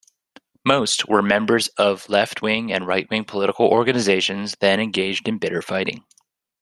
Most 0.65 1.07
were 1.07 1.21
members 1.21 1.67
of 1.77 2.09
left-wing 2.09 2.73
and 2.73 2.87
right-wing 2.87 3.25
political 3.25 3.67
organizations, 3.67 4.55
then 4.59 4.79
engaged 4.79 5.27
in 5.27 5.37
bitter 5.37 5.61
fighting. 5.61 6.03